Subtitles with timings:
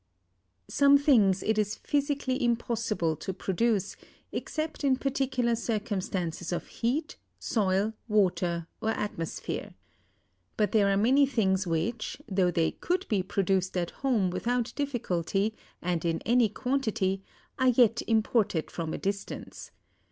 [0.67, 3.95] Some things it is physically impossible to produce,
[4.31, 9.75] except in particular circumstances of heat, soil, water, or atmosphere.
[10.57, 15.53] But there are many things which, though they could be produced at home without difficulty,
[15.83, 17.21] and in any quantity,
[17.59, 19.69] are yet imported from a distance.